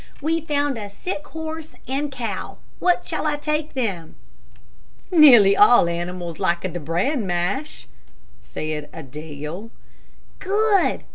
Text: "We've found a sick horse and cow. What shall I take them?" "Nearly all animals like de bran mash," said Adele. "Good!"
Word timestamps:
"We've 0.19 0.47
found 0.47 0.79
a 0.79 0.89
sick 0.89 1.27
horse 1.27 1.73
and 1.87 2.11
cow. 2.11 2.57
What 2.79 3.05
shall 3.05 3.27
I 3.27 3.35
take 3.37 3.75
them?" 3.75 4.15
"Nearly 5.11 5.55
all 5.55 5.87
animals 5.87 6.39
like 6.39 6.61
de 6.63 6.79
bran 6.79 7.27
mash," 7.27 7.87
said 8.39 8.89
Adele. 8.93 9.69
"Good!" 10.39 11.03